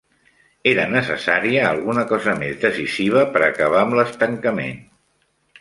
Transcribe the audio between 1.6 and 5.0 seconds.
alguna cosa més decisiva per acabar amb l'estancament.